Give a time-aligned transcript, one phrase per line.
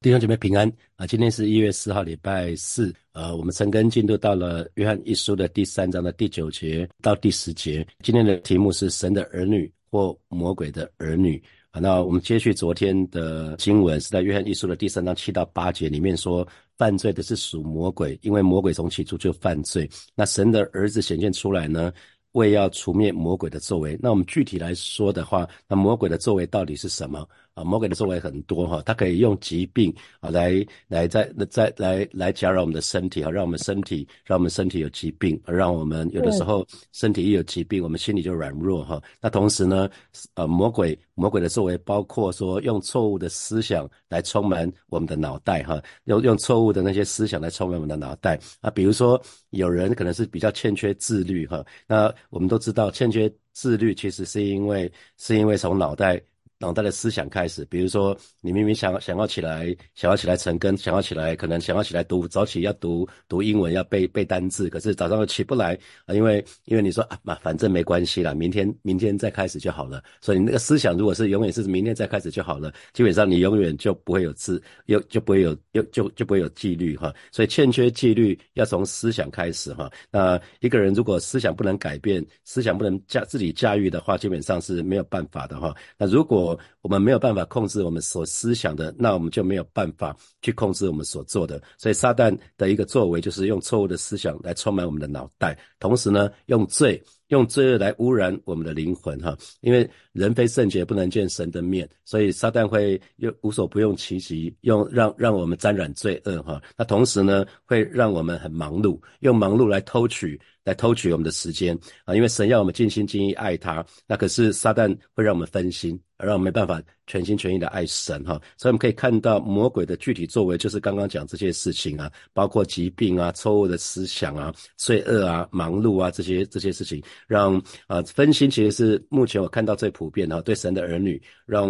[0.00, 1.04] 弟兄姐妹平安啊！
[1.08, 2.94] 今天是一月四号，礼拜四。
[3.14, 7.84] 呃，我们陈根进度到了约翰一书的第三章的第九节到第十节。
[8.00, 11.42] 今天的题目是神的儿女或魔鬼的儿女
[11.72, 11.80] 啊。
[11.80, 19.90] 那我们接续昨天的经文，是在约翰一书的第三章七到八节里面说，犯罪的是属魔鬼，因为魔鬼从起初就犯罪。
[20.14, 21.92] 那神的儿子显现出来呢？
[22.32, 27.26] 为要除灭魔鬼的作为，那我们具体来说的话，那魔鬼的作为到底是什么
[27.58, 27.64] 啊？
[27.64, 39.02] 魔鬼的作为很多哈，他可以用疾病啊来来在在来来搅扰我们的身体啊，让我们身体让我们身体有疾病，而让我们有的时候身体一有疾病，我们心里就软弱哈。
[39.20, 39.88] 那同时呢，
[40.34, 56.20] 呃，魔鬼魔鬼的作为包括说用错误的思想来充满我们的脑袋哈，用用错误的那些思想来充满我们的脑袋啊，比如说有人可能是比较欠缺自律哈，那我们都知道，欠缺自律其实是因为是因为从脑袋。
[56.60, 70.02] 脑袋的思想开始，比如说你明明想想要起来，想要起来成根，想要起来，可能想要起来读早起要读读英文，要背背单字，可是早上又起不来啊，因为因为你说啊嘛，反正没关系啦，明天明天再开始就好了。
[70.20, 77.14] 所以你那个思想如果是永远是明天再开始就好了，基本上你永远就不会有自，又就不会有又就就不会有纪律哈。
[77.30, 79.88] 所以欠缺纪律要从思想开始哈。
[80.10, 85.72] 那一个人如果思想不能改变，思想不能驾自己驾驭的话，基本上是没有办法的哈。
[85.96, 86.47] 那如果
[86.82, 91.60] 我们没有办法控制我们所思想的，那我们就没有办法去控制我们所做的。
[91.76, 97.02] 所以撒旦的一个作为就是用错误的思想来充满我们的脑袋，同时呢，用罪。
[97.28, 99.86] 用罪恶来污染我们的灵魂，哈，因为
[100.18, 106.60] 人非圣洁不能见神的面，所以撒旦会用无所不用其极，用让让我们沾染罪恶，哈。
[106.76, 112.14] 那同时呢，会让我们很忙碌，用忙碌来偷取，来偷取我们的时间啊。
[112.14, 118.40] 因为神要我们尽心尽意爱他，那可是撒旦会让我们分心，而让我们没办法全心全意的爱神，哈。
[118.56, 127.02] 所以我们可以看到魔鬼的具体作为，就是刚刚讲这些事情啊，包括疾病啊、错误的思想啊、罪恶啊、忙碌啊这些这些事情。
[127.26, 131.68] 让啊分心其实是目前我看到最普遍哈，对神的儿女，让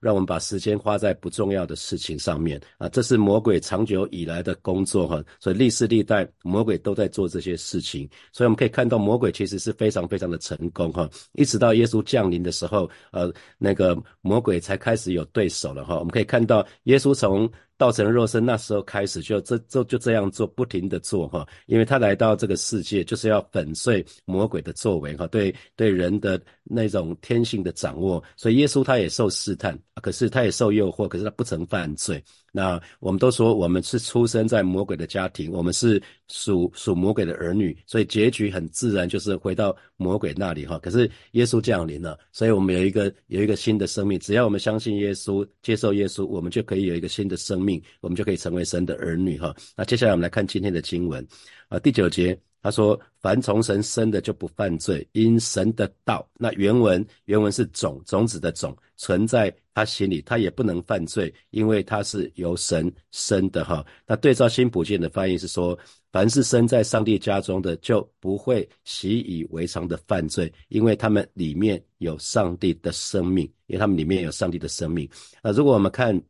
[0.00, 17.50] 让我们把时间花在不重要的事情上面啊，这是魔鬼长久以来的工作哈，所以历世历代魔鬼都在做这些事情，所以我们可以看到魔鬼其实是非常非常的成功哈，一直到耶稣降临的时候，呃，那个魔鬼才开始有对手了哈，我们可以看到耶稣从。
[17.80, 32.22] 道成肉身那时候开始就这就就这样做，不停的做哈，因为他来到这个世界就是要粉碎魔鬼的作为哈，对对人的那种天性的掌握，所以耶稣他也受试探，可是他也受诱惑，可是他不曾犯罪。
[32.52, 40.78] 那我们都说我们是出生在魔鬼的家庭，我们是属属魔鬼的儿女，所以结局很自然就是回到魔鬼那里哈。
[40.78, 49.54] 可是耶稣降临了，所以我们有一个有一个新的生命，只要我们相信耶稣，接受耶稣，我们就可以有一个新的生命，我们就可以成为神的儿女哈。
[49.76, 51.26] 那接下来我们来看今天的经文
[51.68, 52.49] 啊，第九节。
[52.62, 56.28] 他说：“凡从神生的就不犯罪，因神的道。
[56.34, 63.64] 那原文原文是种种子的种存在他心里，他也不能犯罪，因为他是由神生的。
[63.64, 65.78] 哈，那对照新普健的翻译是说：
[66.12, 75.08] 凡是生在上帝家中的，就不会习以为常的犯罪，因为他们里面有上帝的生命，因为他们里面有上帝的生命。
[75.42, 76.20] 那如果我们看。”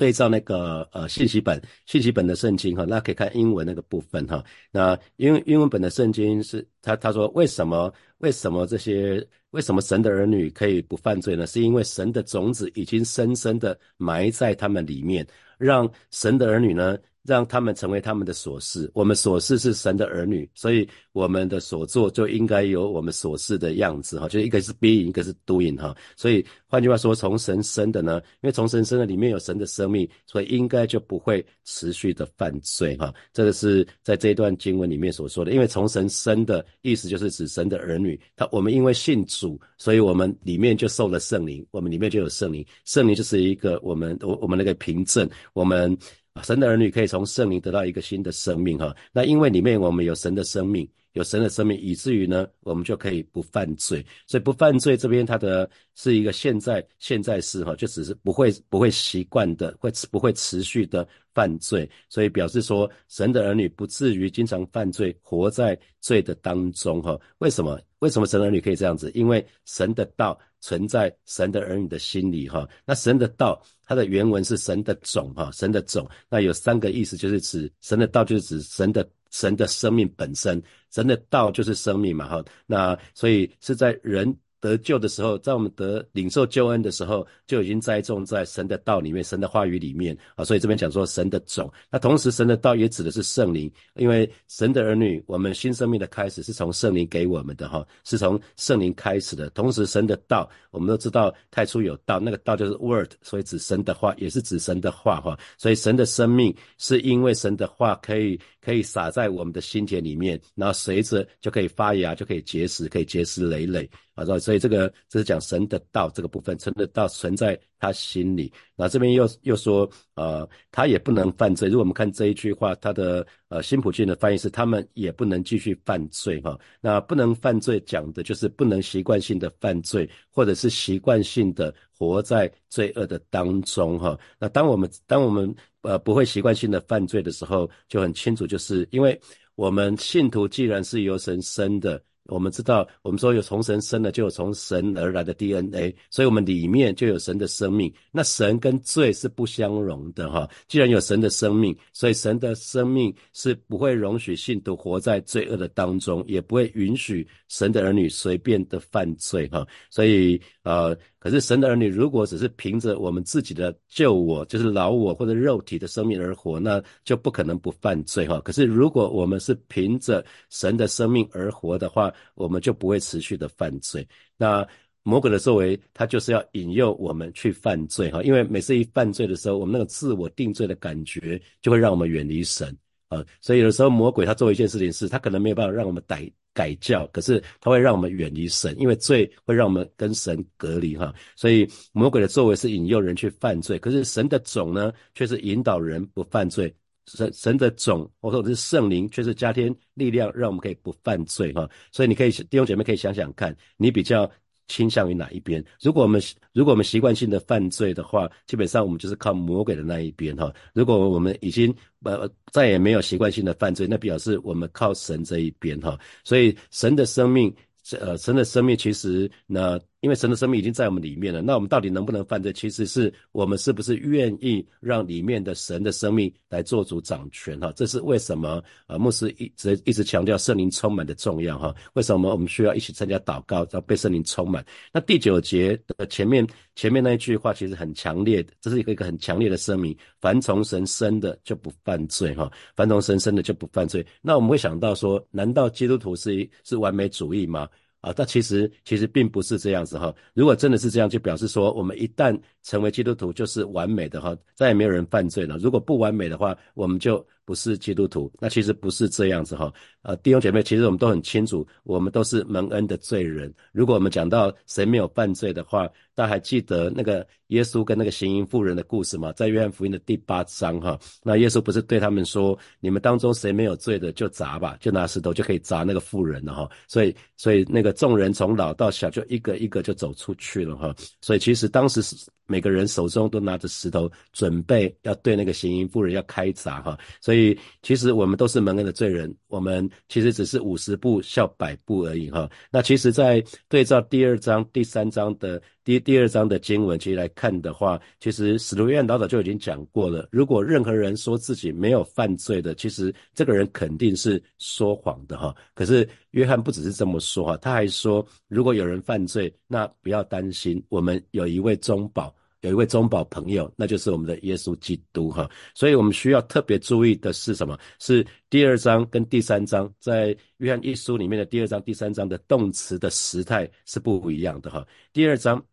[0.00, 4.42] 对照那个呃信息本信息本的圣经哈，那可以看英文那个部分哈。
[4.70, 11.46] 那英英文本的圣经是他他说为什么为什么这些为什么神的儿女可以不犯罪呢？
[11.46, 15.26] 是因为神的种子已经深深的埋在他们里面，
[15.58, 16.96] 让神的儿女呢。
[17.22, 45.94] 让他们成为他们的所事，我们所事是神的儿女，所以我们的所做就应该有我们所事的样子哈，就一个是 being，一个是 doing 哈，所以换句话说，从神生的呢，因为从神生的里面有神的生命，所以应该就不会持续的犯罪哈，这个是在这一段经文里面所说的，因为从神生的意思就是指神的儿女，他我们因为信主，所以我们里面就受了圣灵，我们里面就有圣灵，圣灵就是一个我们我我们那个凭证，我们。
[46.42, 48.94] 神的儿女可以从圣灵得到一个新的生命，哈。
[49.12, 54.04] 那因为里面我们有神的生命，有神的生命，以至于呢，我们就可以不犯罪。
[54.26, 61.88] 所以不犯罪这边它的是一个现在现在式，哈，就只是不会不会习惯的，会不会持续的犯罪。
[62.08, 67.18] 所以表示说，神的儿女不至于经常犯罪，活在罪的当中，哈。
[67.38, 67.80] 为什么？
[68.00, 69.10] 为什么神儿女可以这样子？
[69.14, 70.38] 因为神的道。
[70.60, 90.44] 存在神的儿女的心里哈，那神的道，它的原文是神的种哈，神的种，那有三个意思，就是指神的道就是指神的神的生命本身，神的道就是生命嘛哈，那所以是在人得救的时候，在我们得领受救恩的时候，就已经栽种在神的道里面、神的话语里面啊。
[90.44, 99.48] 所以这边讲说神的种，那同时神的道也指的是圣灵，因为神的儿女，我们新生命的开始是从圣灵给我们的哈，是从圣灵开始的。
[99.50, 105.38] 同时神的道，我们都知道太初有道，那个道就是 word，所以指神的话，也是指神的话哈。
[105.56, 113.88] 所以神的生命是因为神的话可以可以撒在我们的心田里面，然后随着就可以发芽，就可以结实，可以结实累累。
[114.28, 118.52] 啊，所以这个这是讲神的道这个部分，神的道存在他心里。
[118.76, 121.68] 那这边又又说，呃，他也不能犯罪。
[121.68, 126.58] 如果我们看这一句话，他的呃新普逊的翻译是，他们也不能继续犯罪哈。
[126.80, 134.18] 那不能犯罪讲的就是不能习惯性的犯罪，或者是习惯性的活在罪恶的当中哈。
[134.38, 139.18] 那当我们当我们呃不会习惯性的犯罪的时候，就很清楚，就是因为
[139.54, 142.02] 我们信徒既然是由神生的。
[142.30, 147.92] 我们知道，我们说有从神生的，就有从神而来的 DNA，所以我们里面就有神的生命。
[148.10, 150.48] 那神跟罪是不相容的哈。
[150.68, 159.66] 既然有神的生命，所以神的生命是不会容许信徒活在罪恶的当中，也不会允许神的儿女随便的犯罪哈。
[159.90, 160.96] 所以呃。
[161.22, 168.40] 可是神的儿女如果只是凭着我们自己的救我，就是老我或者肉体的生命而活，那就不可能不犯罪哈。
[168.40, 174.06] 可是如果我们是凭着神的生命而活的话，我们就不会持续的犯罪。
[174.36, 174.66] 那
[175.02, 178.22] 魔鬼的作为，他就是要引诱我们去犯罪哈。
[178.22, 182.76] 因为每次一犯罪的时候，我们那个自我定罪的感觉就会让我们远离神
[183.08, 183.24] 啊。
[183.40, 186.32] 所以有的时候魔鬼他做一件事情是，他可能没有办法让我们逮。
[186.52, 191.14] 改教，可是他会让我们远离神，因为罪会让我们跟神隔离哈。
[191.36, 196.74] 所以魔鬼的作为是引诱人去犯罪，可是神的种呢，却是引导人不犯罪。
[197.06, 201.68] 神神的种，或者是圣灵，却是加添力量，让我们可以不犯罪哈。
[201.92, 204.30] 所以你可以弟兄姐妹可以想想看，你比较。
[204.72, 205.60] 倾向于哪一边？
[205.82, 210.54] 如果我们如果我们习惯性的犯罪的话，基本上我们就是靠魔鬼的那一边哈。
[210.72, 211.74] 如果我们已经
[212.04, 215.98] 呃再也没有习惯性的犯罪，那表示我们靠神这一边哈。
[216.22, 217.52] 所以神的生命，
[217.98, 219.76] 呃，神的生命其实那。
[220.00, 222.52] 因为神的生命已经在我们里面了，那我们到底能不能犯罪？
[222.52, 227.60] 其实是我们是不是愿意让里面的神的生命来做主掌权？
[227.60, 228.62] 哈，这是为什么？
[228.86, 231.58] 呃，牧师一直一直强调圣灵充满的重要。
[231.58, 234.64] 哈，为什么我们需要一起参加祷告，要被圣灵充满？
[234.90, 242.34] 那第九节的前面前面那一句话其实很强烈的，这是一个一个很强烈的声明：凡从神生的就不犯罪。
[242.34, 244.04] 哈，凡从神生的就不犯罪。
[244.22, 247.68] 那我们会想到说，难道基督徒是是完美主义吗？
[248.00, 250.14] 啊，但其实其实并不是这样子哈。
[250.34, 255.58] 如果真的是这样，就表示说我们一旦成为基督徒就是完美的哈，再也没有人犯罪了。
[255.58, 258.30] 如果不完美的话，我们就不是基督徒。
[258.38, 259.72] 那其实不是这样子哈。
[260.02, 263.52] 呃，弟兄姐妹，其实我们都很清楚，我们都是蒙恩的罪人。
[263.72, 269.32] 如果我们讲到谁没有犯罪的话，大家还记得那个耶稣跟那个行淫妇人的故事吗？
[269.32, 276.70] 在约翰福音的第八章哈，那耶稣不是对他们说：你们当中谁没有罪的，就砸吧，就拿石头就可以砸那个妇人了哈。
[276.86, 280.94] 所以，所以那个众人从老到小就一个一个就走出去了哈。
[281.20, 282.16] 所以其实当时是
[282.50, 286.98] 每个人手中都拿着石头，准备要对那个行淫妇人要开砸哈。
[287.20, 289.70] 所以其实我们都是蒙恩的罪人，我们。
[290.08, 292.50] 其实只是五十步笑百步而已哈。
[292.68, 300.28] 那其实，在对照第二章、第三章的第第二章的经文，其实来看的话，其实使徒约翰老早就已经讲过了。
[300.32, 305.54] 如果任何人说自己没有犯罪的，其实这个人肯定是说谎的哈。
[305.74, 312.34] 可是约翰不只是这么说哈，他还说，如果有人犯罪，那不要担心，我们有一位中保。
[312.60, 317.78] 有一位中保朋友，那就是我们的耶稣基督哈，所以我们需要特别注意的是什么？
[317.98, 324.86] 是第二章跟第三章，在约翰一书里面的第二章、第三章的动词的时态是不一样的哈。
[325.12, 325.64] 第二章。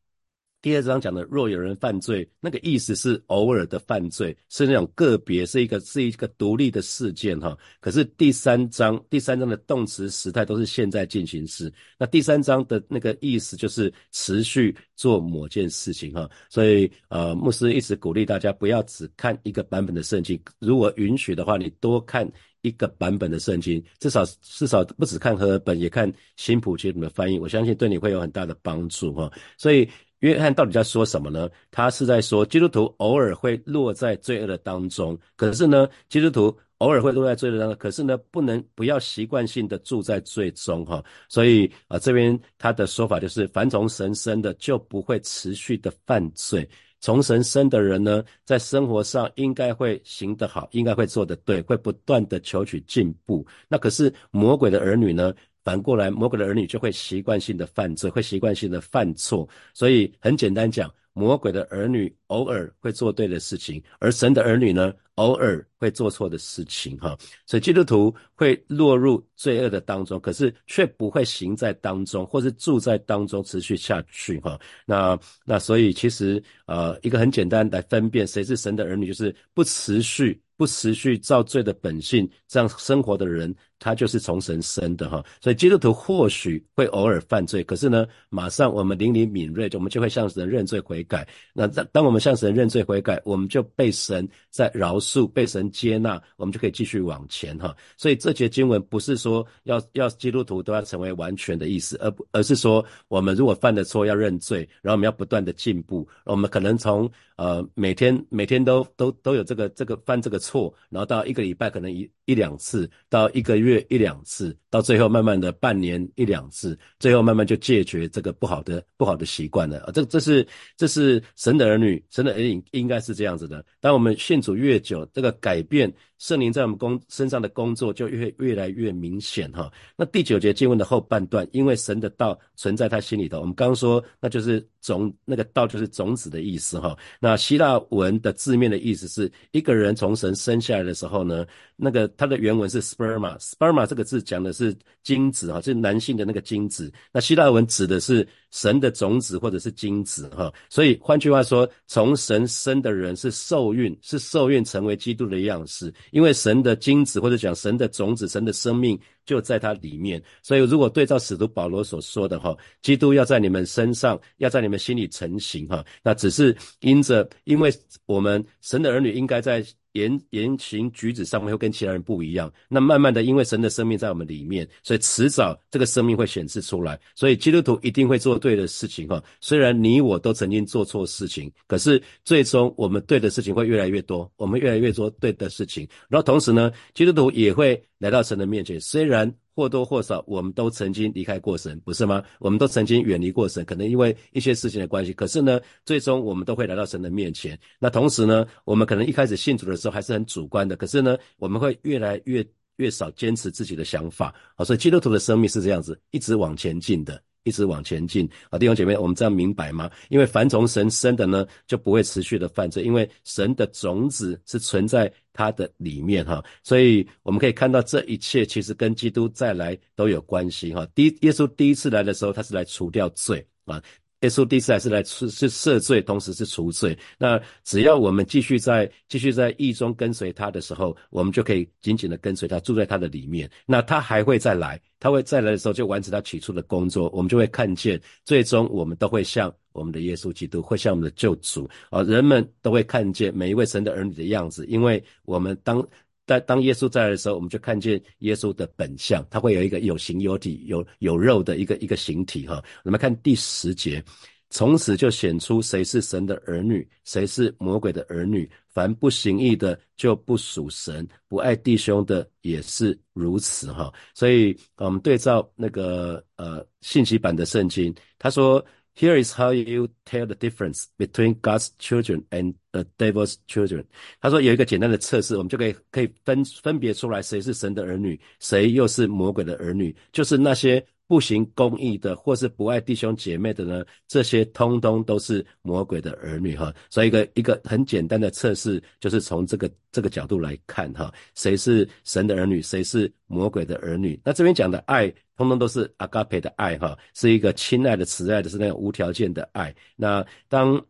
[0.68, 7.58] 第二章讲的，若有人犯罪，那个意思是偶尔的犯罪，是那种个别，是一个是一个独立的事件哈。
[7.80, 11.72] 可是第三章，第三章的动词时态都是现在进行时。
[11.98, 16.30] 那第三章的那个意思就是持续做某件事情哈。
[16.50, 22.30] 所以呃，牧师一直鼓励大家不要只看一个版本的圣经，如果允许的话，你多看
[22.62, 29.32] 一个版本的圣经，至少至少不只看和本，也看新普节的翻译，我相信对你会有很大的帮助哈。
[29.58, 29.90] 所以。
[30.20, 31.50] 约翰到底在说什么呢？
[31.70, 41.04] 他是在说基督徒偶尔会落在罪恶的当中，可是呢，基督徒偶尔会落在罪恶当中，可是呢，不能不要习惯性的住在罪中哈。
[41.30, 46.68] 所以啊，这边他的说法就是，凡从神生的就不会持续的犯罪。
[47.00, 53.46] 从神生的人呢，在生活上应该会行得好，应该会做得对，会不断的求取进步。
[53.68, 55.32] 那可是魔鬼的儿女呢？
[55.68, 59.46] 反过来魔鬼的儿女就会习惯性的犯罪，会习惯性的犯错。
[59.74, 60.90] 所以很简单讲。
[61.12, 67.18] 魔鬼的儿女偶尔会做对的事情，而神的儿女呢，偶尔会做错的事情，哈。
[67.46, 74.60] 所以基督徒会落入罪恶的当中，可是却不会行在当中，或是住在当中持续下去，哈。
[74.86, 80.42] 那那所以其实呃，一个很简单来分辨谁是神的儿女，就是不持续。
[80.58, 85.24] 不持续造罪的本性，这样生活的人，他就是从神生的哈。
[85.40, 91.28] 所以基督徒或许会偶尔犯罪，可是呢，马上我们灵灵敏锐，就我们就会向神认罪悔改。
[91.54, 97.76] 那当当我们向神认罪悔改，我们就被神在饶恕，被神接纳，我们就可以继续往前哈。
[97.98, 106.08] 所以这节经文不是说要要基督徒都要成为完全的意思，而不而是说我们如果犯了错要认罪，然后我们要不断的进步。
[106.26, 110.38] 我们可能从呃每天每天都都都有这个这个犯这个。
[110.48, 119.92] 错，然后到一个礼拜可能一一两次，到一个月一两次，到最后慢慢的半年一两次，最后慢慢就解决这个不好的不好的习惯了啊！
[119.92, 123.66] 这这是这是神的儿女，神的儿女应该是这样子的。
[123.82, 125.92] 当我们信主越久，这个改变。
[126.20, 129.72] 圣灵在我们工身上的工作就越越来越明显哈。
[129.96, 136.98] 那第九节经文的后半段，因为神的道存在他心里头，我们刚刚说那就是种那个道就是种子的意思哈。
[137.20, 141.46] 那希腊文的字面的意思是一个人从神生下来的时候呢，
[141.76, 146.92] 那个它的原文是 sperma，sperma 这个字讲的是精子哈，是男性的那个精子。
[147.12, 148.28] 那希腊文指的是。
[148.50, 160.22] 神的种子或者是精子，哈，所以换句话说，从神生的人是受孕，是受孕成为基督的样式，因为神的精子或者讲神的种子，神的生命就在它里面。
[160.44, 167.74] 所以如果对照使徒保罗所说的哈，基督要在你们身上，要在你们心里成型，哈，那只是因着，因为
[168.06, 169.66] 我们神的儿女应该在。
[169.98, 177.00] 言言行举止上面会跟其他人不一样，那慢慢的，因为神的生命在我们里面，所以迟早这个生命会显示出来。
[177.16, 179.22] 所以基督徒一定会做对的事情哈。
[179.42, 185.88] 虽然你我都曾经做错事情，可是最终我们对的事情会越来越多，我们越来越多对的事情。
[186.08, 189.34] 然后同时呢，基督徒也会来到神的面前，虽然。
[189.58, 192.24] 或多或少，我们都曾经离开过神，不是吗？
[192.38, 195.12] 我们都曾经远离过神，可能因为一些事情的关系。
[195.14, 197.60] 可是呢，最终我们都会来到神的面前。
[197.80, 202.46] 那同时呢，我们可能一开始信主的时候还是很主观的，可是呢，我们会越来越
[202.76, 204.32] 越少坚持自己的想法。
[204.56, 207.20] 好，所以基督徒的生命是这样子，一直往前进的。
[207.48, 209.90] 一直往前进啊，弟兄姐妹，我们这样明白吗？
[210.10, 220.86] 因为凡从神生的呢，就不会持续的犯罪，因为神的种子是存在他的里面哈，所以我们可以看到这一切其实跟基督再来都有关系哈。
[220.94, 223.82] 第耶稣第一次来的时候，他是来除掉罪啊。
[224.22, 226.98] 耶稣第四还是来是是赦罪，同时是除罪。
[227.20, 233.50] 那只要我们继续在继续在义中跟随他的时候，我们就可以紧紧的跟随他，住在他的里面。
[233.66, 237.10] 那他还会再来，他会再来的时候就完成他起初的工作。
[237.14, 242.02] 我们就会看见，最终我们都会像我们的耶稣基督，会像我们的救主啊！
[242.02, 245.88] 人们都会看见每一位神的儿女的样子，因为我们当。
[246.28, 252.62] 但当耶稣在的时候，我们就看见耶稣的本相，他会有一个有形有体、有有肉的一个一个形体哈。
[252.84, 254.04] 我们看第十节，
[254.50, 258.48] 从此就显出谁是神的儿女，谁是魔鬼的儿女。
[258.68, 263.92] 凡不行义的就不属神，不爱弟兄的也是如此哈。
[264.14, 268.64] 所以，我们对照那个呃信息版的圣经，他说。
[268.98, 273.84] Here is how you tell the difference between God's children and the devil's children。
[274.20, 280.84] 他说有一个简单的测试，我们就可以可以分分别出来谁是神的儿女，谁又是魔鬼的儿女，就是那些。
[281.10, 283.86] 不行公义的，或是不爱弟兄姐妹的呢？
[284.10, 286.76] 这些通通都是魔鬼的儿女哈。
[286.90, 294.20] 所以一个一个很简单的测试，就是从这个这个角度来看哈，谁是神的儿女，谁是魔鬼的儿女？
[294.22, 299.74] 那这边讲的爱，通通都是阿嘎培的爱哈，是一个亲爱的、慈爱的，是那种无条件的爱。
[299.96, 300.84] 那当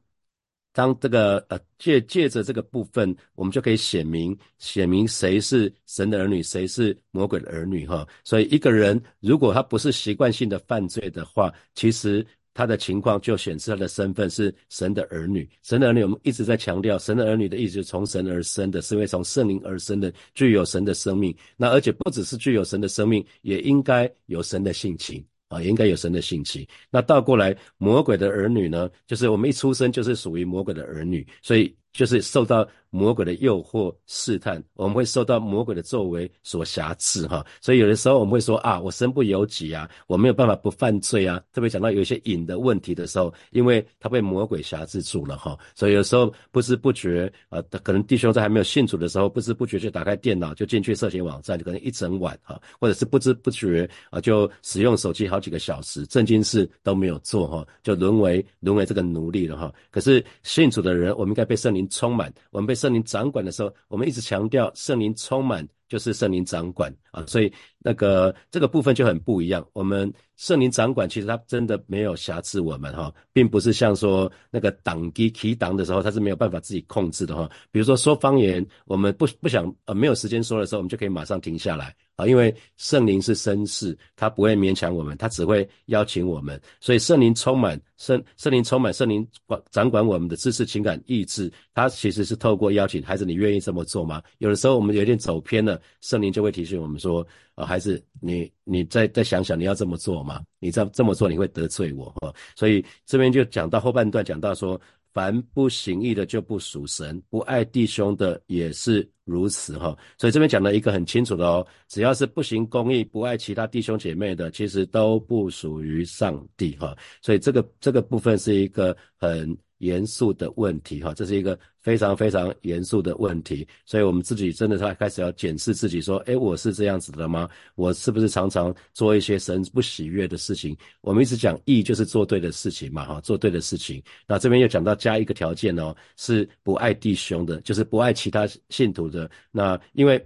[0.72, 8.08] 当这个呃借借着这个部分，我们就可以写明写明谁是神的儿女，谁是魔鬼的儿女哈。
[8.24, 12.26] 所以一个人如果他不是习惯性的犯罪的话，其实
[12.58, 15.48] 他的情况就显示他的身份是神的儿女。
[15.62, 21.36] 神的儿女，我们一直在强调，神的儿女的意思是从神而生的，是因为从圣灵而生的，具有神的生命。
[21.56, 25.24] 那而且不只是具有神的生命，也应该有神的性情。
[25.50, 26.68] 啊，也应该有神的性情。
[26.90, 28.90] 那倒过来，魔鬼的儿女呢？
[29.06, 37.46] 就是我们一出生就是属于魔鬼的儿女，所以就是受到魔鬼的诱惑试探，我们会受到魔鬼的作为所辖制哈。
[37.60, 41.42] 所以有的时候我们会说啊，我身不由己啊，我没有办法不犯罪啊。
[41.52, 59.74] 特别讲到有一些瘾的问题的时候，因为他被魔鬼辖制住了哈，所以有时候不知不觉啊，可能弟兄在还没有信主的时候，不知不觉就打开电脑就进去色情网站，可能一整晚哈，或者是不知不觉啊就使用手机好几个小时，正经事都没有做哈，就沦为沦为这个奴隶了哈。
[59.92, 66.94] 可是信主的人，我们应该被圣灵充满，我们被圣灵掌管的时候，我们一直强调圣灵充满就是圣灵掌管。
[67.12, 67.54] 啊，所以
[67.88, 69.66] 那个这个部分就很不一样。
[69.72, 77.50] 我们圣灵掌管，其实他真的没有瑕疵我们哈，并不是像说那个挡机提挡的时候，他是没有办法自己控制的哈。
[77.72, 81.96] 比如说说方言，我们不不想呃没有时间说的时候，我们就可以马上停下来。
[82.18, 86.60] 啊，因为圣灵是绅士，他不会勉强我们，他只会邀请我们。
[86.80, 94.22] 所以圣灵充满圣圣灵充满圣灵管掌管我们的知识、情感、意志，他其实是透过邀请孩子，你愿意这么做吗？
[94.40, 97.26] 有的时候我们有点走偏了，圣灵就会提醒我们说：，
[97.58, 100.42] 啊，孩子，你你再再想想，你要这么做吗？
[100.60, 102.34] 你这这么做你会得罪我哈。
[102.56, 104.80] 所以这边就讲到后半段，讲到说。
[105.14, 109.98] 凡不行义的就不属神，不爱弟兄的也是如此哈。
[110.16, 116.96] 所以这边讲了一个很清楚的哦，只要是不行公义、不爱其他弟兄姐妹的，其实都不属于上帝哈。
[117.20, 119.58] 所以这个这个部分是一个很。
[119.80, 127.50] 严肃的问题，哈，这是一个非常非常严肃的问题，所以我们自己真的在开始要检视自己，说，哎，我是这样子的吗？
[127.76, 130.76] 我是不是常常做一些神不喜悦的事情？
[131.02, 134.02] 我们一直讲义就是做对的事情嘛，哈，做对的事情。
[134.28, 139.30] 那这边又讲到加一个条件哦，是不爱弟兄的，就是不爱其他信徒的。
[139.52, 140.24] 那因为，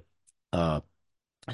[0.50, 0.82] 啊。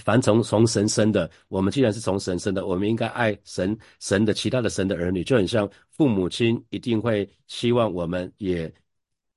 [0.03, 8.71] 凡从从神生的，我们既然是从神生的，我们应该爱神神的其他的神的儿女，就很像父母亲一定会希望我们也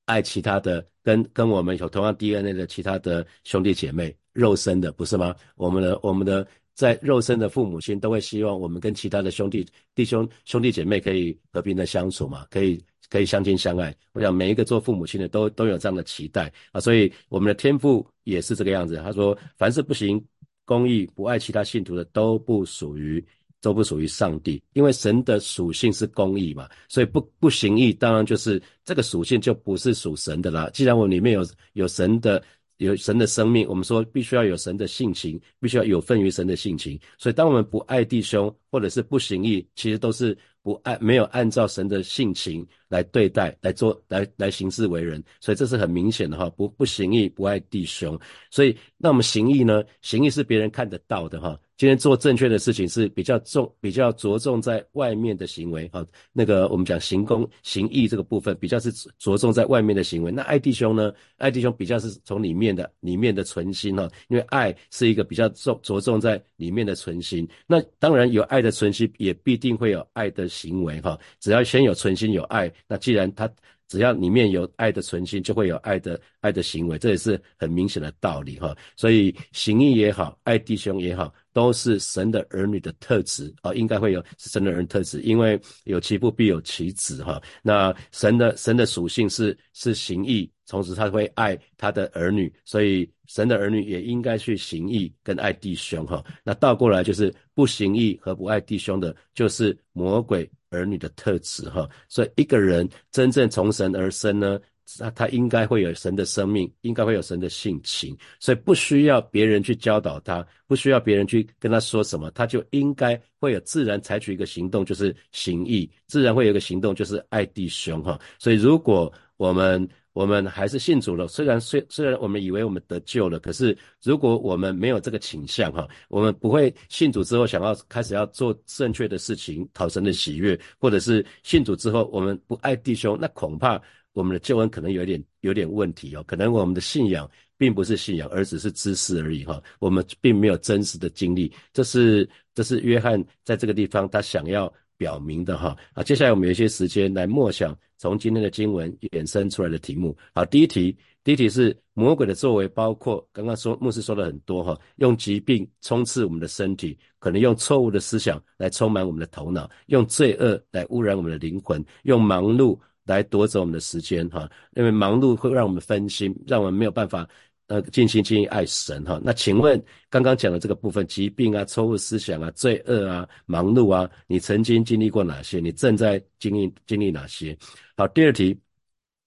[0.07, 5.35] 爱其他的跟跟我们有同样 DNA 的其他的兄弟姐妹，肉身的不是吗？
[5.55, 9.65] 我们的我们的在肉身的父母亲都会希望我们跟其他的兄弟
[9.95, 13.95] 弟兄兄弟姐妹可以和平的相处嘛，可以可以相亲相爱。
[14.13, 18.97] 我想每一个做父母亲的都都有这样的期待啊，所以我们的天赋也是这个样子。
[18.97, 20.23] 他说，凡是不行。
[20.71, 23.25] 公义不爱其他信徒的都不属于，
[23.61, 30.71] 都不属于上帝，因为神的属性是公义嘛，所以不不行义，当然就是这个属性就不是属神的啦。
[30.73, 32.41] 既然我里面有有神的
[32.81, 36.99] 有神的生命，我们说必须要有神的性情，必须要有份于神的性情。
[37.17, 40.37] 所以当我们不爱弟兄或者是不行义，其实都是。
[40.63, 49.83] 不按没有按照神的性情来对待来做来来行事为人，所以这是很明显的哈，不不行义不爱弟兄，所以那我们行义呢？
[50.03, 51.59] 行义是别人看得到的哈。
[51.81, 56.05] 今天做正确的事情是比较重比较着重在外面的行为哈。
[56.31, 60.31] 那个我们讲行功行义这个部分比较是着重在外面的行为。
[60.31, 61.11] 那爱弟兄呢？
[61.39, 67.49] 爱弟兄比较是从里面的里面的存心哈，因为爱是一个比较重着重在里面的存心。
[67.67, 70.51] 那当然有爱的存心，也必定会有爱的。
[70.51, 73.49] 行为哈，只要先有存心有爱，那既然他
[73.87, 78.77] 只要里面有爱的存心，就会有爱的爱的行为，这也是很明显的道理哈。
[78.97, 87.41] 所以行义也好，爱弟兄也好，都是神的儿女的特质啊，应该会有神的儿女特质，因为有其父必有其子哈。
[87.63, 90.51] 那神的神的属性是是行义。
[90.67, 96.25] 同时，他会爱他的儿女，所以神的儿女也应该去行义跟爱弟兄哈。
[96.45, 101.91] 那倒过来就是不行义和不爱弟兄的，就是魔鬼儿女的特质哈。
[102.09, 104.61] 所以一个人真正从神而生呢，
[104.99, 118.19] 他他应该会有神的生命，应该会有神的性情，所以不需要别人去教导他，不需要别人去跟他说什么，他就应该会有自然采取一个行动，就是行义，自然会有一个行动，就是爱弟兄哈。
[118.39, 133.81] 所以如果我们我们还是信主了，虽然虽虽然我们以为我们得救了，可是如果我们没有这个倾向哈，我们不会信主之后想要开始要做正确的事情，讨神的喜悦，或者是信主之后我们不爱弟兄，那恐怕
[134.13, 144.73] 我们的救恩可能有点有点问题哦，可能我们的信仰并不是信仰，而只是知识而已哈，我们并没有真实的经历，这是这是约翰在这个地方他想要。
[145.01, 150.15] 表明的哈啊，接下来我们有一些时间来默想从今天的经文衍生出来的题目。
[150.35, 150.95] 好，第一题，
[151.25, 167.29] 第一题是魔鬼的作为，包括刚刚说牧师说了很多哈，用疾病冲刺我们的身体，可能用错误的思想来充满我们的头脑，用罪恶来污染我们的灵魂，用忙碌来夺走我们的时间哈，因为忙碌会让我们分心，让我们没有办法。
[167.67, 169.21] 呃，尽心尽意爱神哈。
[169.23, 175.61] 那请问刚刚讲的这个部分，疾病啊、错误思想啊、罪恶啊、忙碌啊，你曾经经历过哪些？
[175.61, 177.57] 你正在经历经历哪些？
[177.97, 178.59] 好，第二题，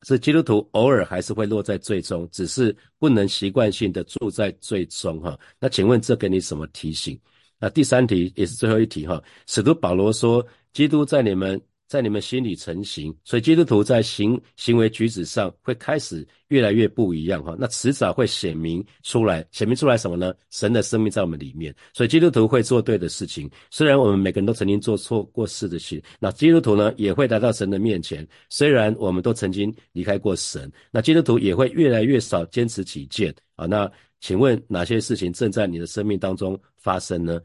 [0.01, 5.39] 是基督徒偶尔还是会落在最终，只是不能习惯性的住在最终哈。
[5.57, 7.17] 那请问这给你什么提醒？
[7.57, 9.23] 那第三题也是最后一题哈。
[9.47, 11.57] 使徒保罗说，基督在你们。
[11.88, 17.56] 在你们心里成型，所以基督徒在行行为举止上会开始越来越不一样哈。
[17.60, 20.34] 那迟早会显明出来，显明出来什么呢？
[20.50, 23.50] 神的生命在我们里面，所以基督徒会做对的事情。
[23.69, 28.28] 虽然我们每个人都曾经做错过事的事，那基督徒呢也会来到神的面前。
[28.50, 33.67] 虽然我们都曾经离开过神，那基督徒也会越来越少坚持己见啊。
[33.67, 37.39] 那请问哪些事情正在你的生命当中发生呢？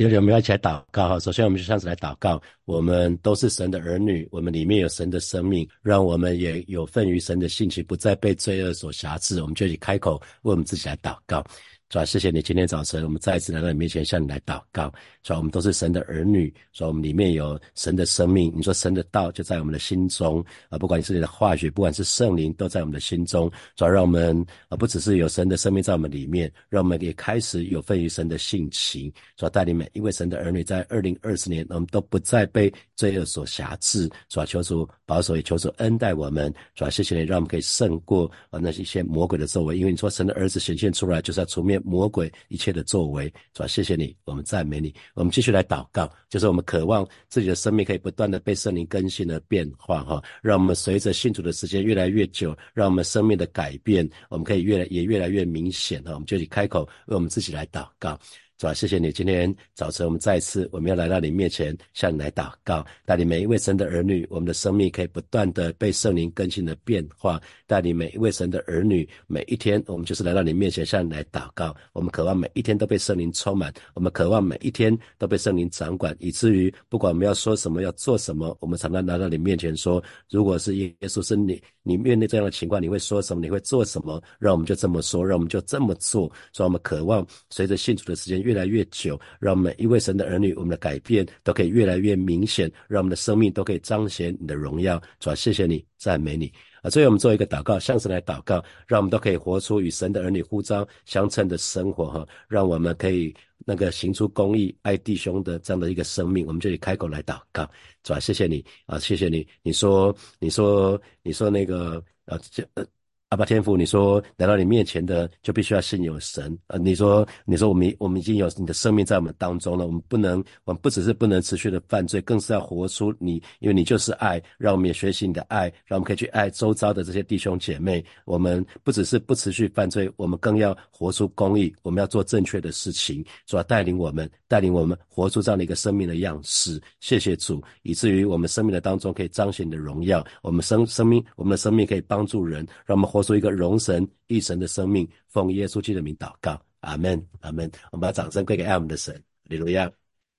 [0.00, 1.20] 弟兄姐妹，我们要一起来祷告哈。
[1.20, 9.42] 首先，我们就上次来祷告，我们都是神的儿女，我们里面有神的生命，让我们也有份于神的性情，不再被罪恶所瑕疵。
[9.42, 11.44] 我们就以开口为我们自己来祷告。
[11.90, 14.94] 主啊，谢谢你今天早晨，我们再一次来到你面前向你来祷告。
[15.24, 18.52] 主啊，我们都是神的儿女，主啊，我们里面有神的生命。
[18.54, 23.50] 你说神的道就在我们的心中啊，不管是你的化学，不管是圣灵，都在我们的心中。
[23.74, 29.12] 主啊，让我们啊，不只是有神的生命在我们里面，让我们也开始有份于神的性情。
[29.36, 34.08] 主啊，带领每一位神的儿女，在二零二四年，我们都不再被罪恶所辖制。
[34.28, 36.54] 主啊，求主保守，也求主恩待我们。
[36.76, 41.79] 主啊，谢谢你，让我们可以胜过啊那一些魔鬼的作为，因为你说神的儿子显现出来，就是要除灭。
[41.84, 43.66] 魔鬼一切的作为，是吧？
[43.66, 44.94] 谢谢你，我们赞美你。
[45.14, 56.12] 我们继续来祷告，就是我们渴望自己的生命可以不断的被圣灵更新而变化，哈，让我们随着信主的时间越来越久，让我们生命的改变，我们可以越来也越来越明显，哈。
[56.12, 58.18] 我们就以开口为我们自己来祷告。
[58.60, 58.74] 是吧？
[58.74, 83.42] 谢谢你，今天早晨我们再次我们要来到你面前，向你来祷告，带领每一位神的儿女，我们的生命可以不断的被圣灵更新的变化，带领每一位神的儿女，每一天我们就是来到你面前向你来祷告，我们渴望每一天都被圣灵充满，我们渴望每一天都被圣灵掌管，以至于不管我们要说什么，要做什么，我们常常来到你面前说，如果是耶稣是你，你面对这样的情况，你会说什么？
[83.42, 84.22] 你会做什么？
[84.38, 86.30] 让我们就这么说，让我们就这么做。
[86.52, 95.00] 所以，我们渴望随着信主的时间越来越久，让每一位神的儿女，我们的改变都可以越来越明显，让我们的生命都可以彰显你的荣耀。
[95.18, 96.90] 主啊，谢谢你，赞美你啊！
[96.90, 103.34] 最后我们做一个祷告，向神来祷告，让我们都可以活出与神的儿女呼召相称的生活哈，让我们可以
[103.66, 106.46] 那个行出公义、爱弟兄的这样的一个生命。
[106.46, 107.68] 我们就以开口来祷告，
[108.02, 109.46] 主啊，谢谢你啊，谢谢你。
[109.62, 112.84] 你说，你说，你说那个呃，这呃。
[113.30, 116.76] 阿爸天父，你说来到你面前的就必须要信有神啊！
[116.76, 128.04] 你说，你说我们我们已经有你的生命在我们当中了，我们不能，我们不只是不能持续的犯罪，更是要活出你，因为你就是爱，让我们也学习你的爱，让我们可以去爱周遭的这些弟兄姐妹。
[128.24, 136.82] 我们不只是不持续犯罪，我们更要活出公义，我们要做正确的事情，主要带领我们，带领我们活出这样的一个生命的样式。
[136.98, 143.19] 谢谢主，以至于我们生命的当中可以彰显你的荣耀，我们生生命，我们的生命可以帮助人，让我们活。
[143.20, 147.70] 做出一个荣神益神的生命，奉耶稣基督的名祷告，阿门，阿门。
[147.92, 149.90] 我们把掌声归给爱我们的神，李如亚。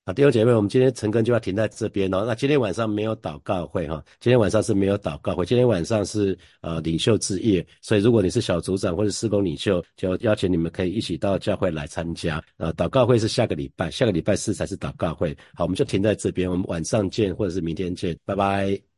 [0.03, 2.23] 好，弟兄姐妹，我们今天晨更就要停在这边哦。
[2.25, 12.43] 那今天晚上没有祷告会哈，今天晚上是没有祷告会，今天晚上是呃领袖之夜，所以如果你是小组长或者施工领袖，就邀请你们可以一起到教会来参加。
[12.57, 15.37] 呃，祷告会是下个礼拜，下个礼拜四才是祷告会。
[15.53, 18.90] 好，我们就停在这边，我们晚上见，或者是明天见，拜拜。